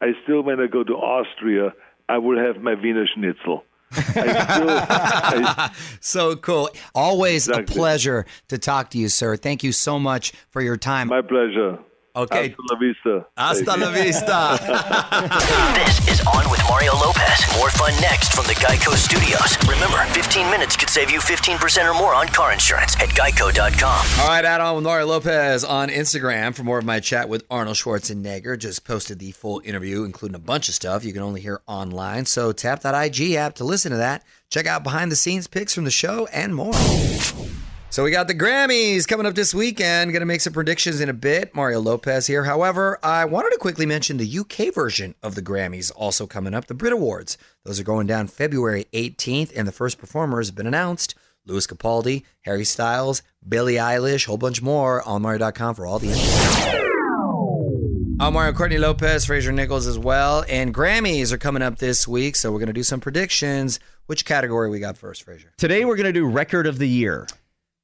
I 0.00 0.12
still, 0.22 0.42
when 0.42 0.60
I 0.60 0.66
go 0.66 0.84
to 0.84 0.94
Austria, 0.94 1.72
I 2.08 2.18
will 2.18 2.38
have 2.38 2.62
my 2.62 2.74
Wiener 2.74 3.06
Schnitzel. 3.14 3.64
I 3.92 5.70
still, 5.70 5.76
So 6.00 6.36
cool. 6.36 6.70
Always 6.94 7.48
a 7.48 7.62
pleasure 7.62 8.26
to 8.48 8.58
talk 8.58 8.90
to 8.90 8.98
you, 8.98 9.08
sir. 9.08 9.36
Thank 9.36 9.62
you 9.62 9.72
so 9.72 9.98
much 9.98 10.32
for 10.50 10.60
your 10.60 10.76
time. 10.76 11.08
my 11.08 11.22
pleasure. 11.22 11.78
Okay. 12.18 12.48
Hasta 12.48 12.62
la 12.68 12.78
vista. 12.80 13.26
Hasta 13.36 13.76
la 13.76 13.90
vista. 13.92 14.58
This 15.78 16.08
is 16.08 16.26
On 16.26 16.50
with 16.50 16.60
Mario 16.68 16.92
Lopez. 16.94 17.46
More 17.56 17.70
fun 17.70 17.92
next 18.00 18.32
from 18.32 18.44
the 18.46 18.54
Geico 18.54 18.92
Studios. 18.96 19.56
Remember, 19.68 19.98
15 20.14 20.50
minutes 20.50 20.76
could 20.76 20.90
save 20.90 21.12
you 21.12 21.20
15% 21.20 21.88
or 21.88 21.94
more 21.94 22.14
on 22.14 22.26
car 22.26 22.52
insurance 22.52 22.96
at 22.96 23.10
geico.com. 23.10 24.20
All 24.20 24.28
right, 24.28 24.44
add 24.44 24.60
on 24.60 24.74
with 24.74 24.84
Mario 24.84 25.06
Lopez 25.06 25.62
on 25.62 25.90
Instagram 25.90 26.56
for 26.56 26.64
more 26.64 26.80
of 26.80 26.84
my 26.84 26.98
chat 26.98 27.28
with 27.28 27.44
Arnold 27.50 27.76
Schwarzenegger. 27.76 28.58
Just 28.58 28.84
posted 28.84 29.20
the 29.20 29.30
full 29.30 29.62
interview, 29.64 30.02
including 30.02 30.34
a 30.34 30.40
bunch 30.40 30.68
of 30.68 30.74
stuff 30.74 31.04
you 31.04 31.12
can 31.12 31.22
only 31.22 31.40
hear 31.40 31.60
online. 31.68 32.26
So 32.26 32.50
tap 32.50 32.80
that 32.80 33.00
IG 33.00 33.34
app 33.34 33.54
to 33.56 33.64
listen 33.64 33.92
to 33.92 33.98
that. 33.98 34.24
Check 34.50 34.66
out 34.66 34.82
behind 34.82 35.12
the 35.12 35.16
scenes 35.16 35.46
pics 35.46 35.72
from 35.72 35.84
the 35.84 35.92
show 35.92 36.26
and 36.32 36.52
more. 36.52 36.74
So 37.90 38.04
we 38.04 38.10
got 38.10 38.28
the 38.28 38.34
Grammys 38.34 39.08
coming 39.08 39.24
up 39.24 39.34
this 39.34 39.54
weekend. 39.54 40.12
Going 40.12 40.20
to 40.20 40.26
make 40.26 40.42
some 40.42 40.52
predictions 40.52 41.00
in 41.00 41.08
a 41.08 41.14
bit. 41.14 41.54
Mario 41.54 41.80
Lopez 41.80 42.26
here. 42.26 42.44
However, 42.44 42.98
I 43.02 43.24
wanted 43.24 43.50
to 43.52 43.58
quickly 43.58 43.86
mention 43.86 44.18
the 44.18 44.38
UK 44.38 44.74
version 44.74 45.14
of 45.22 45.34
the 45.34 45.42
Grammys 45.42 45.90
also 45.96 46.26
coming 46.26 46.52
up, 46.52 46.66
the 46.66 46.74
Brit 46.74 46.92
Awards. 46.92 47.38
Those 47.64 47.80
are 47.80 47.84
going 47.84 48.06
down 48.06 48.28
February 48.28 48.86
18th, 48.92 49.56
and 49.56 49.66
the 49.66 49.72
first 49.72 49.96
performers 49.96 50.48
have 50.48 50.54
been 50.54 50.66
announced. 50.66 51.14
Lewis 51.46 51.66
Capaldi, 51.66 52.24
Harry 52.42 52.64
Styles, 52.64 53.22
Billie 53.48 53.76
Eilish, 53.76 54.26
whole 54.26 54.36
bunch 54.36 54.60
more 54.60 55.02
on 55.08 55.22
Mario.com 55.22 55.74
for 55.74 55.86
all 55.86 55.98
the 55.98 56.10
info. 56.10 56.78
I'm 58.20 58.34
Mario 58.34 58.52
Courtney 58.52 58.78
Lopez, 58.78 59.24
Fraser 59.24 59.50
Nichols 59.52 59.86
as 59.86 59.98
well. 59.98 60.44
And 60.46 60.74
Grammys 60.74 61.32
are 61.32 61.38
coming 61.38 61.62
up 61.62 61.78
this 61.78 62.06
week, 62.06 62.36
so 62.36 62.52
we're 62.52 62.58
going 62.58 62.66
to 62.66 62.74
do 62.74 62.82
some 62.82 63.00
predictions. 63.00 63.80
Which 64.06 64.26
category 64.26 64.68
we 64.68 64.78
got 64.78 64.98
first, 64.98 65.22
Fraser? 65.22 65.54
Today 65.56 65.86
we're 65.86 65.96
going 65.96 66.04
to 66.06 66.12
do 66.12 66.26
record 66.26 66.66
of 66.66 66.76
the 66.78 66.88
year. 66.88 67.26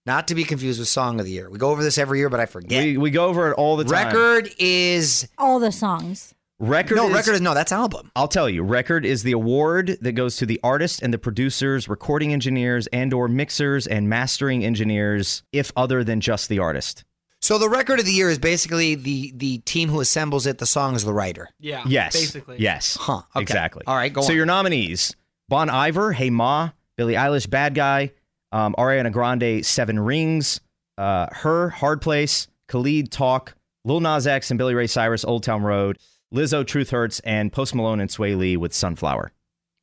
Not 0.06 0.28
to 0.28 0.34
be 0.34 0.44
confused 0.44 0.78
with 0.78 0.88
Song 0.88 1.18
of 1.18 1.25
the 1.26 1.32
Year. 1.32 1.49
We 1.49 1.58
go 1.58 1.70
over 1.70 1.82
this 1.82 1.96
every 1.96 2.18
year, 2.18 2.28
but 2.28 2.38
I 2.38 2.46
forget. 2.46 2.84
We, 2.84 2.99
we 2.99 3.11
go 3.11 3.26
over 3.26 3.50
it 3.50 3.54
all 3.54 3.76
the 3.76 3.84
time. 3.84 4.06
record 4.08 4.50
is 4.58 5.28
All 5.38 5.58
the 5.58 5.73
songs. 5.73 6.34
Record. 6.61 6.96
no 6.96 7.08
is, 7.08 7.14
record 7.14 7.32
is 7.32 7.40
no. 7.40 7.52
That's 7.54 7.73
album. 7.73 8.11
I'll 8.14 8.28
tell 8.28 8.49
you. 8.49 8.62
Record 8.62 9.04
is 9.04 9.23
the 9.23 9.32
award 9.32 9.96
that 10.02 10.12
goes 10.12 10.37
to 10.37 10.46
the 10.46 10.61
artist 10.62 11.02
and 11.02 11.12
the 11.12 11.18
producers, 11.18 11.88
recording 11.88 12.32
engineers, 12.32 12.87
and/or 12.88 13.28
mixers 13.28 13.87
and 13.87 14.08
mastering 14.08 14.64
engineers, 14.64 15.42
if 15.52 15.73
other 15.76 16.04
than 16.04 16.20
just 16.20 16.49
the 16.49 16.61
artist. 16.61 17.04
So 17.40 17.58
the 17.58 17.68
record 17.68 17.99
of 17.99 18.06
the 18.06 18.12
year 18.12 18.30
is 18.30 18.38
basically 18.38 18.94
the 18.94 19.32
the 19.34 19.58
team 19.58 19.88
who 19.88 20.00
assembles 20.00 20.46
it. 20.46 20.58
The 20.58 20.66
song 20.66 20.94
is 20.94 21.04
the 21.04 21.12
writer. 21.12 21.49
Yeah. 21.58 21.82
Yes. 21.87 22.12
Basically. 22.12 22.56
Yes. 22.58 22.96
Huh, 23.00 23.23
okay. 23.34 23.42
Exactly. 23.42 23.82
All 23.87 23.96
right, 23.96 24.12
go 24.12 24.20
so 24.23 24.30
on. 24.30 24.37
your 24.37 24.46
nominees: 24.46 25.16
Bon 25.49 25.68
Iver, 25.68 26.12
Hey 26.12 26.30
Ma, 26.30 26.70
Billie 26.96 27.14
Eilish, 27.14 27.50
Bad 27.50 27.75
Guy, 27.75 28.12
um, 28.54 28.75
Ariana 28.78 29.12
Grande, 29.12 29.66
Seven 29.66 29.99
Rings, 29.99 30.61
uh, 30.96 31.26
H.E.R., 31.30 31.68
Hard 31.70 32.00
Place, 32.00 32.46
Khalid, 32.68 33.11
Talk, 33.11 33.56
Lil 33.84 34.00
Nas 34.00 34.26
X 34.26 34.50
and 34.50 34.56
Billy 34.56 34.75
Ray 34.75 34.87
Cyrus, 34.87 35.25
Old 35.25 35.42
Town 35.42 35.62
Road, 35.62 35.99
Lizzo, 36.32 36.64
Truth 36.64 36.90
Hurts, 36.90 37.20
and 37.20 37.52
Post 37.52 37.75
Malone 37.75 38.00
and 38.00 38.08
Swae 38.08 38.37
Lee 38.37 38.56
with 38.56 38.73
Sunflower. 38.73 39.32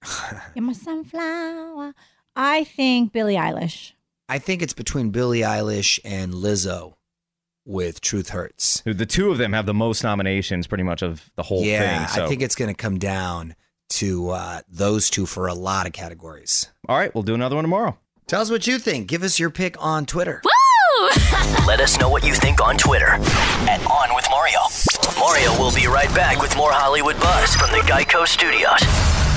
You're 0.55 0.63
my 0.63 0.73
sunflower. 0.73 1.93
I 2.35 2.63
think 2.63 3.11
Billie 3.11 3.35
Eilish. 3.35 3.91
I 4.29 4.39
think 4.39 4.61
it's 4.61 4.73
between 4.73 5.09
Billie 5.09 5.41
Eilish 5.41 5.99
and 6.05 6.33
Lizzo 6.33 6.93
with 7.65 7.99
Truth 7.99 8.29
Hurts. 8.29 8.81
The 8.85 9.05
two 9.05 9.31
of 9.31 9.37
them 9.37 9.51
have 9.51 9.65
the 9.65 9.73
most 9.73 10.01
nominations, 10.01 10.65
pretty 10.65 10.85
much 10.85 11.01
of 11.01 11.29
the 11.35 11.43
whole 11.43 11.63
yeah, 11.63 12.05
thing. 12.05 12.15
So. 12.15 12.25
I 12.25 12.27
think 12.29 12.41
it's 12.41 12.55
going 12.55 12.73
to 12.73 12.81
come 12.81 12.97
down 12.97 13.53
to 13.89 14.29
uh, 14.29 14.61
those 14.69 15.09
two 15.09 15.25
for 15.25 15.47
a 15.47 15.53
lot 15.53 15.85
of 15.85 15.91
categories. 15.91 16.69
All 16.87 16.97
right, 16.97 17.13
we'll 17.13 17.23
do 17.23 17.35
another 17.35 17.55
one 17.55 17.65
tomorrow. 17.65 17.97
Tell 18.31 18.39
us 18.39 18.49
what 18.49 18.65
you 18.65 18.79
think. 18.79 19.09
Give 19.09 19.23
us 19.23 19.39
your 19.39 19.49
pick 19.49 19.75
on 19.83 20.05
Twitter. 20.05 20.41
Let 21.67 21.81
us 21.81 21.99
know 21.99 22.07
what 22.07 22.25
you 22.25 22.33
think 22.33 22.65
on 22.65 22.77
Twitter 22.77 23.09
at 23.67 23.85
On 23.85 24.15
with 24.15 24.25
Mario. 24.31 24.59
Mario 25.19 25.51
will 25.59 25.75
be 25.75 25.85
right 25.87 26.07
back 26.15 26.41
with 26.41 26.55
more 26.55 26.71
Hollywood 26.71 27.19
buzz 27.19 27.53
from 27.57 27.71
the 27.71 27.79
Geico 27.79 28.25
Studios. 28.25 28.79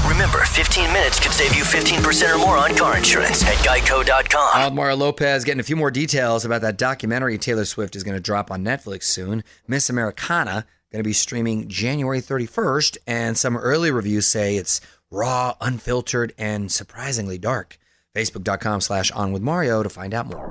Remember, 0.08 0.44
15 0.44 0.92
minutes 0.92 1.18
could 1.18 1.32
save 1.32 1.56
you 1.56 1.64
15% 1.64 2.36
or 2.36 2.38
more 2.38 2.56
on 2.56 2.76
car 2.76 2.96
insurance 2.96 3.44
at 3.44 3.56
geico.com. 3.66 4.60
Wild 4.60 4.72
uh, 4.72 4.76
Mario 4.76 4.94
Lopez 4.94 5.42
getting 5.42 5.58
a 5.58 5.64
few 5.64 5.74
more 5.74 5.90
details 5.90 6.44
about 6.44 6.60
that 6.60 6.78
documentary 6.78 7.36
Taylor 7.36 7.64
Swift 7.64 7.96
is 7.96 8.04
going 8.04 8.16
to 8.16 8.22
drop 8.22 8.52
on 8.52 8.62
Netflix 8.62 9.04
soon. 9.04 9.42
Miss 9.66 9.90
Americana 9.90 10.66
going 10.92 11.02
to 11.02 11.08
be 11.08 11.12
streaming 11.12 11.66
January 11.66 12.20
31st, 12.20 12.98
and 13.08 13.36
some 13.36 13.56
early 13.56 13.90
reviews 13.90 14.28
say 14.28 14.56
it's 14.56 14.80
raw, 15.10 15.56
unfiltered, 15.60 16.32
and 16.38 16.70
surprisingly 16.70 17.38
dark. 17.38 17.76
Facebook.com 18.14 18.80
slash 18.80 19.10
on 19.10 19.32
with 19.32 19.42
Mario 19.42 19.82
to 19.82 19.88
find 19.88 20.14
out 20.14 20.26
more. 20.26 20.48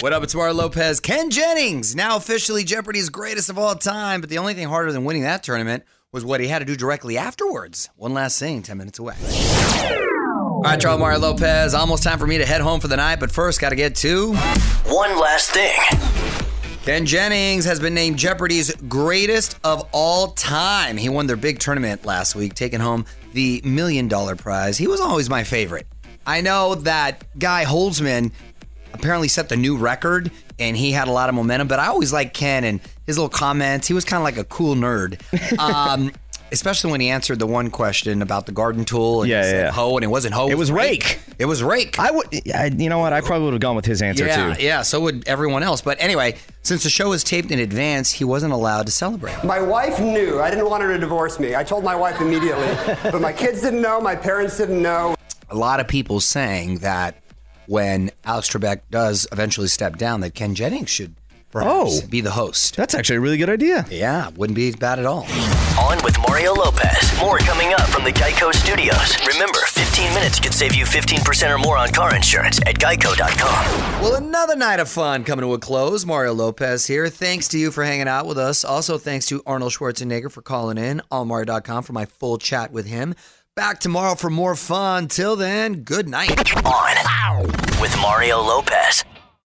What 0.00 0.14
up, 0.14 0.22
it's 0.22 0.34
Mario 0.34 0.54
Lopez. 0.54 0.98
Ken 0.98 1.30
Jennings, 1.30 1.94
now 1.94 2.16
officially 2.16 2.64
Jeopardy's 2.64 3.10
greatest 3.10 3.50
of 3.50 3.58
all 3.58 3.74
time, 3.74 4.22
but 4.22 4.30
the 4.30 4.38
only 4.38 4.54
thing 4.54 4.66
harder 4.66 4.90
than 4.90 5.04
winning 5.04 5.24
that 5.24 5.42
tournament 5.42 5.84
was 6.10 6.24
what 6.24 6.40
he 6.40 6.48
had 6.48 6.60
to 6.60 6.64
do 6.64 6.74
directly 6.74 7.18
afterwards. 7.18 7.90
One 7.96 8.14
last 8.14 8.38
thing, 8.38 8.62
10 8.62 8.78
minutes 8.78 8.98
away. 8.98 9.14
All 9.20 10.62
right, 10.62 10.80
Charles 10.80 11.00
Mario 11.00 11.18
Lopez, 11.18 11.74
almost 11.74 12.02
time 12.02 12.18
for 12.18 12.26
me 12.26 12.38
to 12.38 12.46
head 12.46 12.62
home 12.62 12.80
for 12.80 12.88
the 12.88 12.96
night, 12.96 13.20
but 13.20 13.30
first, 13.30 13.60
got 13.60 13.70
to 13.70 13.76
get 13.76 13.94
to. 13.96 14.34
One 14.86 15.18
last 15.20 15.50
thing. 15.50 15.76
Ken 16.84 17.04
Jennings 17.04 17.66
has 17.66 17.80
been 17.80 17.92
named 17.92 18.16
Jeopardy's 18.16 18.74
greatest 18.88 19.58
of 19.64 19.86
all 19.92 20.28
time. 20.28 20.96
He 20.96 21.10
won 21.10 21.26
their 21.26 21.36
big 21.36 21.58
tournament 21.58 22.06
last 22.06 22.34
week, 22.34 22.54
taking 22.54 22.80
home 22.80 23.04
the 23.34 23.60
million 23.64 24.08
dollar 24.08 24.36
prize. 24.36 24.78
He 24.78 24.86
was 24.86 25.00
always 25.00 25.28
my 25.28 25.44
favorite. 25.44 25.86
I 26.26 26.40
know 26.40 26.74
that 26.76 27.24
Guy 27.38 27.64
Holzhauer 27.64 28.30
apparently 28.92 29.28
set 29.28 29.48
the 29.48 29.56
new 29.56 29.76
record 29.76 30.30
and 30.58 30.76
he 30.76 30.92
had 30.92 31.08
a 31.08 31.10
lot 31.10 31.28
of 31.28 31.34
momentum, 31.34 31.68
but 31.68 31.78
I 31.78 31.88
always 31.88 32.12
liked 32.12 32.34
Ken 32.34 32.64
and 32.64 32.80
his 33.06 33.18
little 33.18 33.28
comments. 33.28 33.88
He 33.88 33.94
was 33.94 34.04
kind 34.04 34.18
of 34.20 34.24
like 34.24 34.36
a 34.38 34.44
cool 34.44 34.74
nerd. 34.74 35.20
Um, 35.58 36.12
especially 36.52 36.92
when 36.92 37.00
he 37.00 37.08
answered 37.08 37.38
the 37.38 37.46
one 37.46 37.70
question 37.70 38.22
about 38.22 38.46
the 38.46 38.52
garden 38.52 38.84
tool 38.84 39.22
and 39.22 39.30
Yeah, 39.30 39.40
he 39.42 39.46
yeah, 39.46 39.50
said 39.50 39.64
yeah. 39.66 39.72
hoe 39.72 39.96
and 39.96 40.04
it 40.04 40.08
wasn't 40.08 40.34
hoe. 40.34 40.48
It 40.48 40.56
was 40.56 40.70
rake. 40.70 41.18
It 41.38 41.46
was 41.46 41.62
rake. 41.62 41.98
I 41.98 42.10
would, 42.12 42.26
I, 42.54 42.66
you 42.66 42.88
know 42.88 42.98
what? 42.98 43.12
I 43.12 43.20
probably 43.22 43.46
would 43.46 43.54
have 43.54 43.60
gone 43.60 43.74
with 43.74 43.84
his 43.84 44.02
answer 44.02 44.26
yeah, 44.26 44.54
too. 44.54 44.62
yeah, 44.62 44.82
so 44.82 45.00
would 45.00 45.26
everyone 45.26 45.62
else. 45.64 45.80
But 45.80 45.96
anyway, 46.00 46.36
since 46.62 46.84
the 46.84 46.90
show 46.90 47.08
was 47.10 47.24
taped 47.24 47.50
in 47.50 47.58
advance, 47.58 48.12
he 48.12 48.24
wasn't 48.24 48.52
allowed 48.52 48.86
to 48.86 48.92
celebrate. 48.92 49.42
My 49.42 49.60
wife 49.60 49.98
knew. 49.98 50.40
I 50.40 50.50
didn't 50.50 50.70
want 50.70 50.82
her 50.84 50.92
to 50.92 50.98
divorce 50.98 51.40
me. 51.40 51.56
I 51.56 51.64
told 51.64 51.82
my 51.82 51.96
wife 51.96 52.20
immediately. 52.20 52.68
but 53.10 53.20
my 53.20 53.32
kids 53.32 53.60
didn't 53.62 53.82
know. 53.82 54.00
My 54.00 54.14
parents 54.14 54.56
didn't 54.56 54.80
know. 54.80 55.16
A 55.50 55.56
lot 55.56 55.80
of 55.80 55.88
people 55.88 56.20
saying 56.20 56.78
that 56.78 57.22
when 57.66 58.10
Alex 58.24 58.50
Trebek 58.50 58.82
does 58.90 59.26
eventually 59.32 59.68
step 59.68 59.96
down, 59.96 60.20
that 60.20 60.34
Ken 60.34 60.54
Jennings 60.54 60.90
should 60.90 61.14
perhaps. 61.54 62.02
Oh. 62.02 62.06
Be 62.08 62.20
the 62.20 62.32
host. 62.32 62.76
That's 62.76 62.94
actually 62.94 63.16
a 63.16 63.20
really 63.20 63.36
good 63.38 63.48
idea. 63.48 63.86
Yeah, 63.88 64.28
wouldn't 64.30 64.56
be 64.56 64.72
bad 64.72 64.98
at 64.98 65.06
all. 65.06 65.24
On 65.80 66.02
with 66.04 66.18
Mario 66.28 66.52
Lopez. 66.52 67.18
More 67.20 67.38
coming 67.38 67.72
up 67.72 67.88
from 67.88 68.04
the 68.04 68.12
Geico 68.12 68.52
Studios. 68.52 69.16
Remember, 69.26 69.58
15 69.68 70.14
minutes 70.14 70.40
could 70.40 70.52
save 70.52 70.74
you 70.74 70.84
15% 70.84 71.54
or 71.54 71.58
more 71.58 71.78
on 71.78 71.90
car 71.90 72.14
insurance 72.14 72.58
at 72.66 72.78
geico.com. 72.78 74.02
Well, 74.02 74.16
another 74.16 74.56
night 74.56 74.80
of 74.80 74.88
fun 74.88 75.24
coming 75.24 75.44
to 75.44 75.54
a 75.54 75.58
close. 75.58 76.04
Mario 76.04 76.34
Lopez 76.34 76.86
here. 76.86 77.08
Thanks 77.08 77.48
to 77.48 77.58
you 77.58 77.70
for 77.70 77.84
hanging 77.84 78.08
out 78.08 78.26
with 78.26 78.38
us. 78.38 78.64
Also, 78.64 78.98
thanks 78.98 79.26
to 79.26 79.40
Arnold 79.46 79.72
Schwarzenegger 79.72 80.30
for 80.30 80.42
calling 80.42 80.76
in. 80.76 81.00
Allmario.com 81.12 81.84
for 81.84 81.92
my 81.92 82.04
full 82.04 82.36
chat 82.36 82.72
with 82.72 82.86
him. 82.86 83.14
Back 83.56 83.78
tomorrow 83.78 84.16
for 84.16 84.30
more 84.30 84.56
fun. 84.56 85.06
Till 85.06 85.36
then, 85.36 85.84
good 85.84 86.08
night. 86.08 86.56
On 86.66 87.46
with 87.80 87.96
Mario 88.00 88.40
Lopez. 88.40 89.04